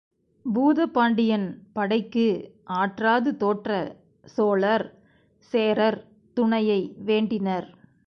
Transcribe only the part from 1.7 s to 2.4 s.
படைக்கு